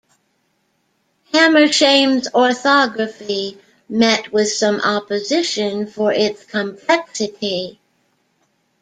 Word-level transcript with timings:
Hammershaimb's 1.31 2.29
orthography 2.33 3.59
met 3.87 4.33
with 4.33 4.51
some 4.51 4.79
opposition 4.81 5.85
for 5.85 6.11
its 6.11 6.43
complexity. 6.43 7.79